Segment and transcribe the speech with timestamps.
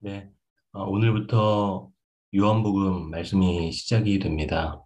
[0.00, 0.30] 네,
[0.72, 1.90] 어, 오늘부터
[2.32, 4.80] 요한복음 말씀이 시작이 됩니다.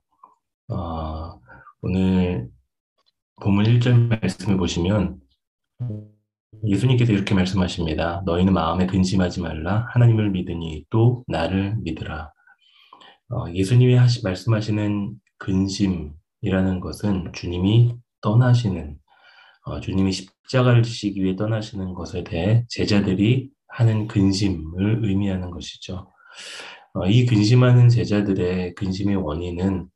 [0.69, 1.39] 어,
[1.83, 2.49] 오늘
[3.43, 5.21] 본문 1절 말씀을 보시면
[6.67, 8.23] 예수님께서 이렇게 말씀하십니다.
[8.25, 9.87] 너희는 마음에 근심하지 말라.
[9.91, 12.33] 하나님을 믿으니 또 나를 믿으라.
[13.35, 18.97] 어, 예수님이 하시, 말씀하시는 근심이라는 것은 주님이 떠나시는,
[19.67, 26.13] 어, 주님이 십자가를 지시기 위해 떠나시는 것에 대해 제자들이 하는 근심을 의미하는 것이죠.
[26.95, 29.89] 어, 이 근심하는 제자들의 근심의 원인은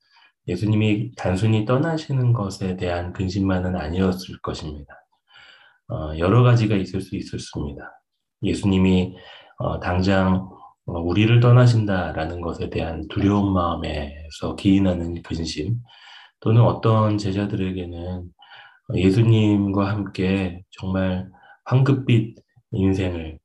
[0.49, 4.95] 예수님이 단순히 떠나시는 것에 대한 근심만은 아니었을 것입니다.
[5.89, 7.83] 어, 여러 가지가 있을 수 있었습니다.
[8.43, 9.17] 예수님이
[9.59, 10.49] 어, 당장
[10.87, 15.81] 어, 우리를 떠나신다라는 것에 대한 두려운 마음에서 기인하는 근심,
[16.41, 18.31] 또는 어떤 제자들에게는
[18.95, 21.29] 예수님과 함께 정말
[21.65, 22.37] 황급빛
[22.73, 23.39] 인생을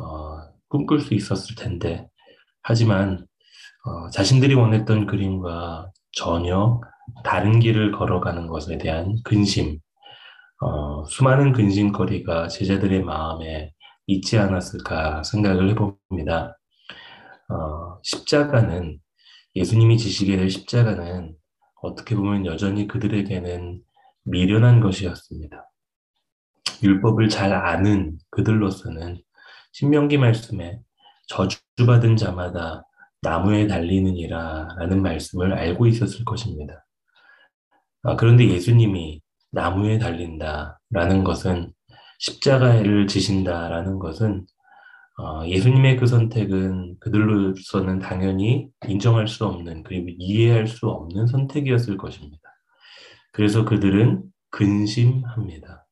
[0.00, 2.08] 어, 꿈꿀 수 있었을 텐데,
[2.62, 3.26] 하지만
[3.84, 6.80] 어, 자신들이 원했던 그림과 전혀
[7.24, 9.78] 다른 길을 걸어가는 것에 대한 근심,
[10.60, 13.72] 어, 수많은 근심거리가 제자들의 마음에
[14.06, 16.58] 있지 않았을까 생각을 해봅니다.
[17.48, 18.98] 어, 십자가는
[19.54, 21.34] 예수님이 지시게 될 십자가는
[21.82, 23.82] 어떻게 보면 여전히 그들에게는
[24.24, 25.66] 미련한 것이었습니다.
[26.82, 29.20] 율법을 잘 아는 그들로서는
[29.72, 30.80] 신명기 말씀에
[31.28, 32.84] 저주받은 자마다
[33.22, 36.86] 나무에 달리느니라 라는 말씀을 알고 있었을 것입니다.
[38.02, 39.20] 아, 그런데 예수님이
[39.52, 41.72] 나무에 달린다 라는 것은
[42.18, 44.46] 십자가를 지신다 라는 것은
[45.18, 52.38] 어, 예수님의 그 선택은 그들로서는 당연히 인정할 수 없는 그리고 이해할 수 없는 선택이었을 것입니다.
[53.32, 55.86] 그래서 그들은 근심합니다.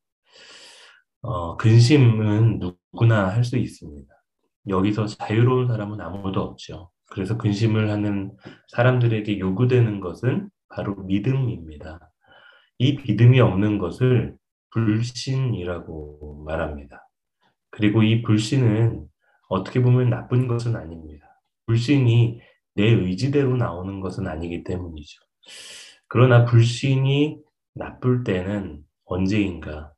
[1.21, 4.13] 어, 근심은 누 구나 할 수 있습니다.
[4.69, 6.91] 여기서 자유로운 사람은 아무도 없죠.
[7.11, 8.37] 그래서 근심을 하는
[8.69, 12.11] 사람들에게 요구되는 것은 바로 믿음입니다.
[12.79, 14.37] 이 믿음이 없는 것을
[14.71, 17.09] 불신이라고 말합니다.
[17.71, 19.07] 그리고 이 불신은
[19.49, 21.27] 어떻게 보면 나쁜 것은 아닙니다.
[21.67, 22.41] 불신이
[22.75, 25.21] 내 의지대로 나오는 것은 아니기 때문이죠.
[26.09, 27.39] 그러나 불신이
[27.75, 29.93] 나쁠 때는 언제인가?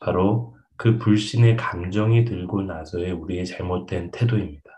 [0.00, 4.70] 바로 그 불신의 감정이 들고 나서의 우리의 잘못된 태도입니다.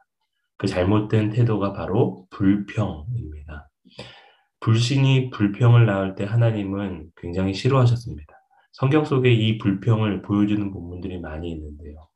[0.58, 3.68] 그 잘못된 태도가 바로 불평입니다.
[4.60, 8.34] 불신이 불평을 낳을 때 하나님은 굉장히 싫어하셨습니다.
[8.72, 12.08] 성경 속에 이 불평을 보여주는 부분들이 많이 있는데요.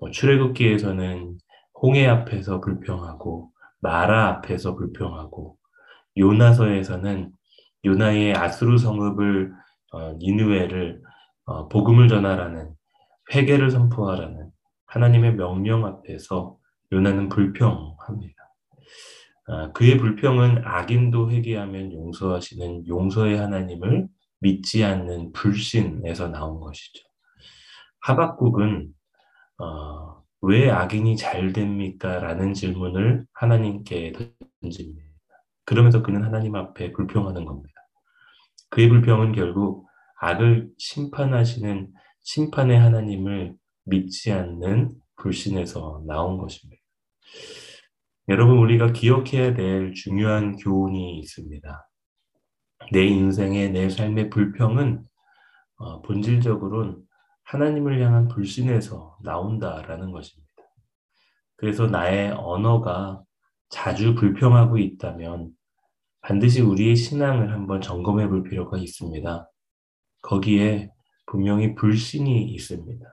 [0.00, 1.38] 뭐 출애굽기에서는
[1.82, 3.50] 홍해 앞에서 불평하고
[3.80, 5.56] 마라 앞에서 불평하고
[6.16, 7.32] 요나서에서는
[7.84, 9.52] 요나의 아수르 성읍을
[9.92, 11.02] 어, 니누에를
[11.44, 12.70] 어, 복음을 전하라는
[13.32, 14.50] 회개를 선포하라는
[14.86, 16.58] 하나님의 명령 앞에서
[16.92, 18.42] 요나는 불평합니다.
[19.48, 24.08] 아, 그의 불평은 악인도 회개하면 용서하시는 용서의 하나님을
[24.40, 27.04] 믿지 않는 불신에서 나온 것이죠.
[28.00, 28.92] 하박국은
[29.58, 32.18] 어, 왜 악인이 잘 됩니까?
[32.18, 34.12] 라는 질문을 하나님께
[34.60, 35.12] 던집니다.
[35.64, 37.72] 그러면서 그는 하나님 앞에 불평하는 겁니다.
[38.70, 39.86] 그의 불평은 결국
[40.20, 46.80] 악을 심판하시는 심판의 하나님을 믿지 않는 불신에서 나온 것입니다.
[48.28, 51.88] 여러분, 우리가 기억해야 될 중요한 교훈이 있습니다.
[52.92, 55.02] 내 인생의, 내 삶의 불평은
[55.76, 57.02] 어, 본질적으로는
[57.44, 60.52] 하나님을 향한 불신에서 나온다라는 것입니다.
[61.56, 63.22] 그래서 나의 언어가
[63.68, 65.50] 자주 불평하고 있다면
[66.20, 69.50] 반드시 우리의 신앙을 한번 점검해 볼 필요가 있습니다.
[70.22, 70.90] 거기에
[71.32, 73.06] 분명히 불신이 있습니다.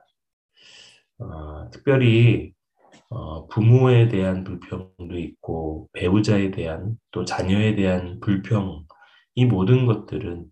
[1.20, 2.52] 어, 특별히
[3.08, 8.84] 어, 부모에 대한 불평도 있고 배우자에 대한 또 자녀에 대한 불평
[9.34, 10.44] 이 모든 것들은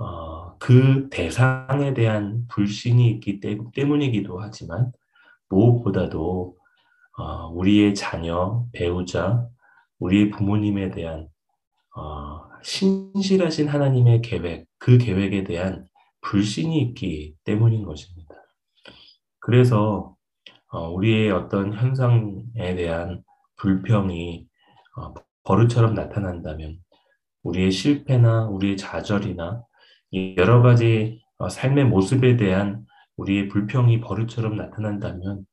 [0.00, 4.92] 어, 그 대상에 대한 불신이 있기 때 문이기도 하지만
[5.48, 6.56] 무엇보다도
[7.16, 9.48] 어, 우리의 자녀, 배우자,
[9.98, 11.26] 우리의 부모님에 대한
[11.96, 15.88] 어, 신실하신 하나님의 계획, 그 계획에 대한
[16.22, 18.34] 불신이 있기 때문인 것입니다.
[19.38, 20.16] 그래서
[20.68, 23.22] 어, 우리의 어떤 현상에 대한
[23.56, 24.46] 불평이
[24.96, 25.14] 어,
[25.44, 26.78] 버릇처럼 나타난다면
[27.42, 29.62] 우리의 실패나 우리의 좌절이나
[30.38, 32.86] 여러 가지 어, 삶의 모습에 대한
[33.16, 35.44] 우리의 불평이 버릇처럼 나타난다면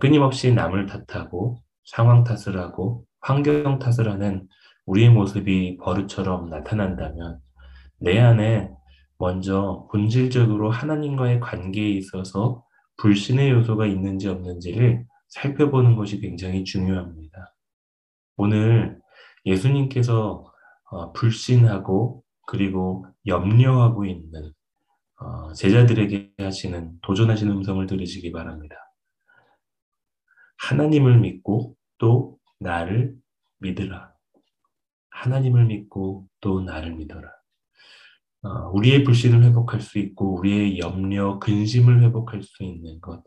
[0.00, 4.48] 끊임없이 남을 탓하고 상황 탓을 하고 환경 탓을 하는
[4.86, 7.38] 우리의 모습이 버릇처럼 나타난다면
[8.00, 8.70] 내 안에
[9.18, 12.64] 먼저 본질적으로 하나님과의 관계에 있어서
[12.98, 17.54] 불신의 요소가 있는지 없는지를 살펴보는 것이 굉장히 중요합니다.
[18.36, 19.00] 오늘
[19.44, 20.44] 예수님께서
[20.90, 24.52] 어, 불신하고 그리고 염려하고 있는
[25.20, 28.76] 어, 제자들에게 하시는 도전하시는 음성을 들으시기 바랍니다.
[30.56, 33.16] 하나님을 믿고 또 나를
[33.58, 34.14] 믿으라.
[35.10, 37.37] 하나님을 믿고 또 나를 믿어라.
[38.42, 43.22] 어, 우리의 불신을 회복할 수 있고 우리의 염려, 근심을 회복할 수 있는 것.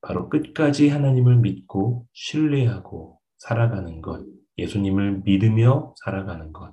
[0.00, 4.24] 바로 끝까지 하나님을 믿고 신뢰하고 살아가는 것.
[4.58, 6.72] 예수님을 믿으며 살아가는 것.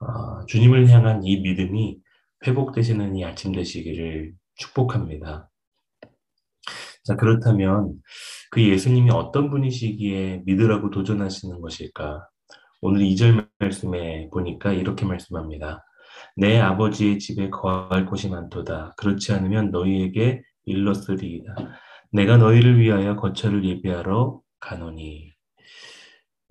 [0.00, 1.98] 어, 주님을 향한 이 믿음이
[2.46, 5.50] 회복되시는 이 아침 되시기를 축복합니다.
[7.04, 7.94] 자, 그렇다면
[8.50, 12.28] 그 예수님이 어떤 분이시기에 믿으라고 도전하시는 것일까?
[12.80, 15.84] 오늘 2절 말씀에 보니까 이렇게 말씀합니다.
[16.36, 18.94] 내 아버지의 집에 거할 곳이 많도다.
[18.96, 21.54] 그렇지 않으면 너희에게 일렀으리이다.
[22.12, 25.32] 내가 너희를 위하여 거처를 예비하러 가노니.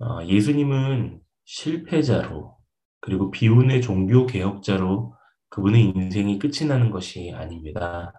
[0.00, 2.56] 어, 예수님은 실패자로
[3.00, 5.14] 그리고 비운의 종교 개혁자로
[5.50, 8.12] 그분의 인생이 끝이 나는 것이 아닙니다.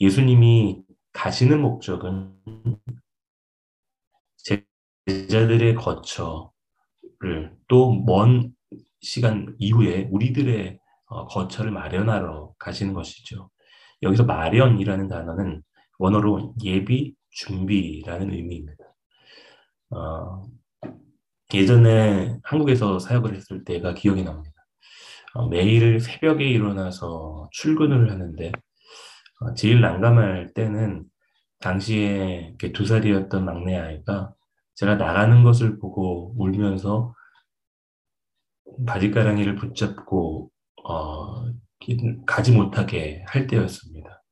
[0.00, 2.34] 예수님이 가시는 목적은
[5.06, 6.50] 제자들의 거처를
[7.68, 8.54] 또 먼
[9.00, 13.50] 시간 이후에 우리들의 어, 거처를 마련하러 가시는 것이죠.
[14.02, 15.62] 여기서 마련이라는 단어는
[15.98, 18.84] 원어로 예비, 준비라는 의미입니다.
[19.90, 20.42] 어,
[21.52, 24.54] 예전에 한국에서 사역을 했을 때가 기억이 납니다.
[25.34, 28.52] 어, 매일 새벽에 일어나서 출근을 하는데
[29.40, 31.04] 어, 제일 난감할 때는
[31.60, 34.32] 당시에 두 살이었던 막내 아이가
[34.74, 37.14] 제가 나가는 것을 보고 울면서
[38.86, 40.50] 바지가랑이를 붙잡고
[40.84, 41.44] 어,
[42.26, 44.22] 가지 못하게 할 때였습니다.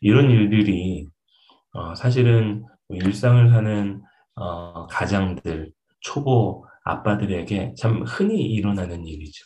[0.00, 1.08] 이런 일들이
[1.72, 4.02] 어, 사실은 일상을 사는
[4.36, 9.44] 어, 가장들, 초보 아빠들에게 참 흔히 일어나는 일이죠.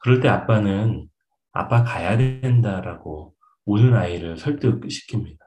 [0.00, 1.08] 그럴 때 아빠는
[1.52, 3.34] 아빠 가야 된다라고
[3.64, 5.38] 우는 아이를 설득시킵니다.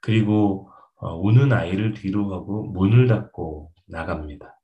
[0.00, 4.58] 그리고 어, 우는 아이를 뒤로 하고 문을 닫고 나갑니다.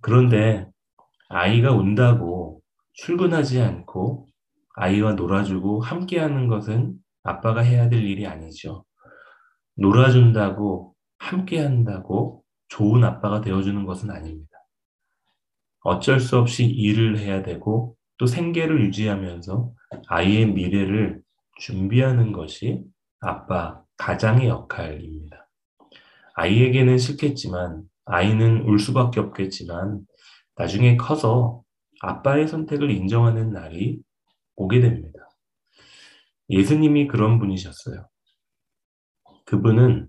[0.00, 0.66] 그런데
[1.34, 2.60] 아이가 운다고
[2.92, 4.28] 출근하지 않고
[4.74, 8.84] 아이와 놀아주고 함께하는 것은 아빠가 해야 될 일이 아니죠.
[9.76, 14.50] 놀아준다고 함께한다고 좋은 아빠가 되어주는 것은 아닙니다.
[15.80, 19.72] 어쩔 수 없이 일을 해야 되고 또 생계를 유지하면서
[20.08, 21.22] 아이의 미래를
[21.60, 22.84] 준비하는 것이
[23.20, 25.48] 아빠, 가장의 역할입니다.
[26.34, 30.00] 아이에게는 싫겠지만, 아이는 울 수밖에 없겠지만,
[30.56, 31.62] 나중에 커서
[32.00, 34.00] 아빠의 선택을 인정하는 날이
[34.56, 35.18] 오게 됩니다.
[36.50, 38.08] 예수님이 그런 분이셨어요.
[39.46, 40.08] 그분은,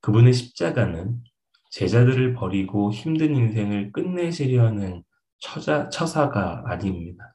[0.00, 1.22] 그분의 십자가는
[1.70, 5.02] 제자들을 버리고 힘든 인생을 끝내시려 하는
[5.38, 7.34] 처자, 처사가 아닙니다.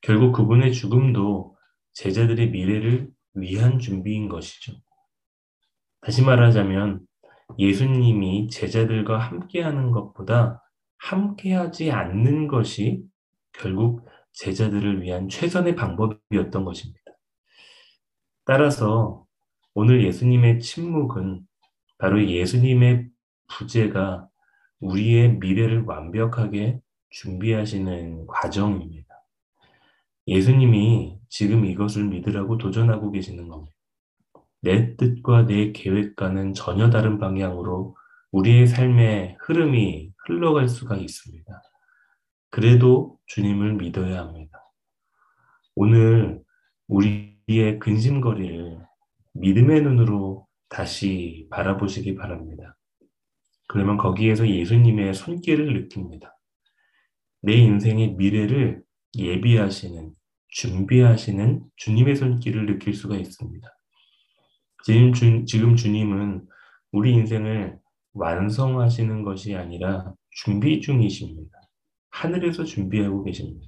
[0.00, 1.56] 결국 그분의 죽음도
[1.92, 4.72] 제자들의 미래를 위한 준비인 것이죠.
[6.00, 7.00] 다시 말하자면
[7.58, 10.62] 예수님이 제자들과 함께하는 것보다
[10.98, 13.02] 함께하지 않는 것이
[13.52, 17.00] 결국 제자들을 위한 최선의 방법이었던 것입니다.
[18.44, 19.26] 따라서
[19.74, 21.42] 오늘 예수님의 침묵은
[21.98, 23.08] 바로 예수님의
[23.48, 24.28] 부재가
[24.80, 29.08] 우리의 미래를 완벽하게 준비하시는 과정입니다.
[30.26, 33.74] 예수님이 지금 이것을 믿으라고 도전하고 계시는 겁니다.
[34.60, 37.96] 내 뜻과 내 계획과는 전혀 다른 방향으로
[38.32, 41.62] 우리의 삶의 흐름이 흘러갈 수가 있습니다.
[42.50, 44.58] 그래도 주님을 믿어야 합니다.
[45.74, 46.42] 오늘
[46.86, 48.78] 우리의 근심거리를
[49.34, 52.76] 믿음의 눈으로 다시 바라보시기 바랍니다.
[53.68, 56.38] 그러면 거기에서 예수님의 손길을 느낍니다.
[57.42, 58.82] 내 인생의 미래를
[59.16, 60.12] 예비하시는
[60.48, 63.68] 준비하시는 주님의 손길을 느낄 수가 있습니다.
[64.84, 66.46] 지금, 주, 지금 주님은
[66.92, 67.78] 우리 인생을
[68.14, 71.50] 완성하시는 것이 아니라 준비 중이십니다.
[72.10, 73.66] 하늘에서 준비하고 계십니다.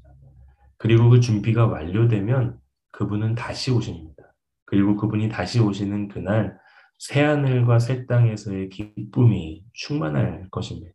[0.79, 2.59] 그리고 그 준비가 완료되면
[2.93, 4.35] 그분은 다시 오십니다.
[4.65, 6.59] 그리고 그분이 다시 오시는 그날
[6.99, 10.95] 새하늘과 새 땅에서의 기쁨이 충만할 것입니다.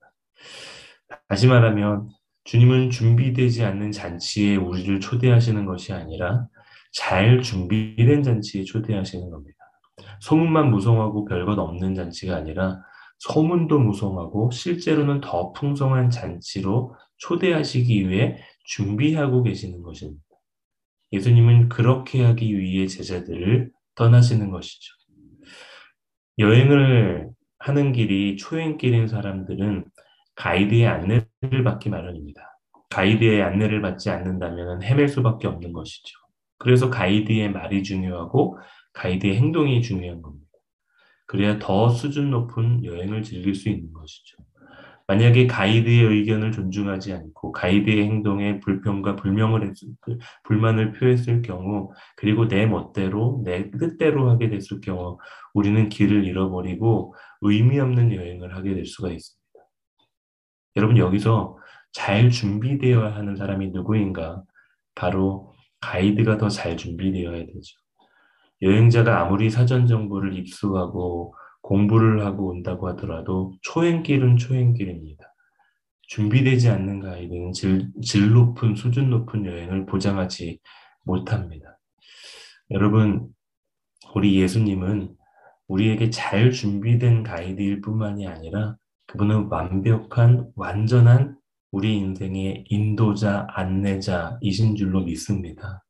[1.27, 2.09] 다시 말하면
[2.45, 6.47] 주님은 준비되지 않는 잔치에 우리를 초대하시는 것이 아니라
[6.93, 9.57] 잘 준비된 잔치에 초대하시는 겁니다.
[10.21, 12.81] 소문만 무성하고 별것 없는 잔치가 아니라
[13.19, 20.23] 소문도 무성하고 실제로는 더 풍성한 잔치로 초대하시기 위해 준비하고 계시는 것입니다.
[21.11, 24.93] 예수님은 그렇게 하기 위해 제자들을 떠나시는 것이죠.
[26.37, 27.29] 여행을
[27.59, 29.85] 하는 길이 초행길인 사람들은
[30.35, 32.41] 가이드의 안내를 받기 마련입니다.
[32.89, 36.17] 가이드의 안내를 받지 않는다면 헤맬 수밖에 없는 것이죠.
[36.57, 38.57] 그래서 가이드의 말이 중요하고
[38.93, 40.44] 가이드의 행동이 중요한 겁니다.
[41.27, 44.37] 그래야 더 수준 높은 여행을 즐길 수 있는 것이죠.
[45.07, 52.47] 만약에 가이드의 의견을 존중하지 않고 가이드의 행동에 불평과 불명을 했을, 그 불만을 표했을 경우 그리고
[52.47, 55.19] 내 멋대로 내 뜻대로 하게 됐을 경우
[55.53, 59.45] 우리는 길을 잃어버리고 의미 없는 여행을 하게 될 수가 있습니다.
[60.75, 61.57] 여러분 여기서
[61.93, 64.43] 잘 준비되어야 하는 사람이 누구인가?
[64.95, 67.84] 바로 가이드가 더 잘 준비되어야 되죠.
[68.61, 75.23] 여행자가 아무리 사전 정보를 입수하고 공부를 하고 온다고 하더라도 초행길은 초행길입니다.
[76.07, 80.59] 준비되지 않는 가이드는 질, 질 높은, 수준 높은 여행을 보장하지
[81.03, 81.79] 못합니다.
[82.71, 83.27] 여러분,
[84.13, 85.15] 우리 예수님은
[85.67, 88.75] 우리에게 잘 준비된 가이드일 뿐만이 아니라
[89.07, 91.37] 그분은 완벽한, 완전한
[91.71, 95.83] 우리 인생의 인도자, 안내자이신 줄로 믿습니다.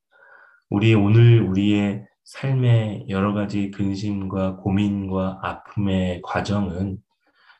[0.69, 6.97] 우리 오늘 우리의 삶의 여러 가지 근심과 고민과 아픔의 과정은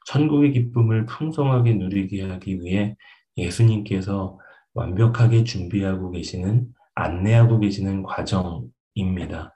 [0.08, 2.96] 천국의 기쁨을 풍성하게 누리게 하기 위해
[3.38, 4.40] 예수님께서
[4.74, 9.54] 완벽하게 준비하고 계시는, 안내하고 계시는 과정입니다.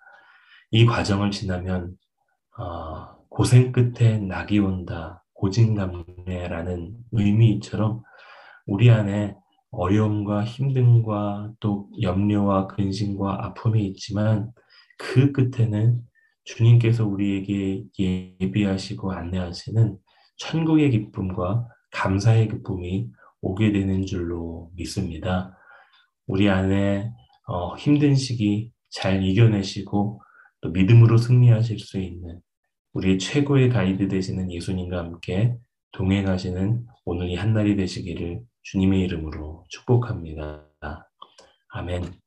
[0.72, 1.96] 이 과정을 지나면,
[2.58, 8.04] 어, 고생 끝에 낙이 온다, 고진감래라는 의미처럼
[8.66, 9.36] 우리 안에
[9.72, 14.52] 어려움과 힘듦과 또 염려와 근심과 아픔이 있지만
[15.00, 16.02] 그 끝에는
[16.44, 19.98] 주님께서 우리에게 예비하시고 안내하시는
[20.38, 23.10] 천국의 기쁨과 감사의 기쁨이
[23.42, 25.58] 오게 되는 줄로 믿습니다.
[26.28, 27.12] 우리 안에
[27.48, 30.22] 어, 힘든 시기 잘 이겨내시고
[30.62, 32.42] 또 믿음으로 승리하실 수 있는
[32.94, 35.56] 우리의 최고의 가이드 되시는 예수님과 함께
[35.94, 40.68] 동행하시는 오늘 이 한날이 되시기를 주님의 이름으로 축복합니다.
[41.70, 42.19] 아멘.